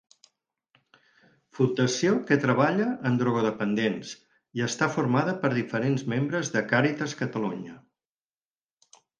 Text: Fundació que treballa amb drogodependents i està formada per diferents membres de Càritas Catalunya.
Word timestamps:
Fundació 1.57 2.13
que 2.29 2.37
treballa 2.45 2.87
amb 3.11 3.21
drogodependents 3.23 4.15
i 4.61 4.65
està 4.71 4.89
formada 4.97 5.37
per 5.45 5.53
diferents 5.59 6.05
membres 6.15 6.53
de 6.57 6.67
Càritas 6.73 7.17
Catalunya. 7.25 7.81